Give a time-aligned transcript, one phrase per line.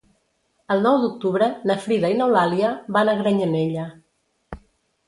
[0.75, 3.87] El nou d'octubre na Frida i n'Eulàlia van a Granyanella.